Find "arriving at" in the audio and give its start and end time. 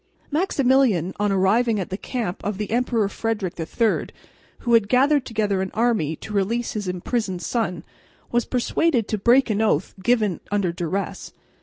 1.31-1.91